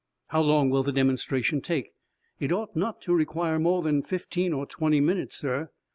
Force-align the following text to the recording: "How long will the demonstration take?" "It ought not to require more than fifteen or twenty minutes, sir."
"How 0.29 0.41
long 0.41 0.71
will 0.71 0.81
the 0.81 0.91
demonstration 0.91 1.61
take?" 1.61 1.91
"It 2.39 2.51
ought 2.51 2.75
not 2.75 3.01
to 3.03 3.13
require 3.13 3.59
more 3.59 3.83
than 3.83 4.01
fifteen 4.01 4.51
or 4.51 4.65
twenty 4.65 4.99
minutes, 4.99 5.37
sir." 5.37 5.69